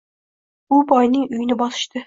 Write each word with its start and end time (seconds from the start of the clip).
U 0.77 0.81
boyning 0.93 1.29
uyini 1.37 1.61
bosishdi. 1.63 1.99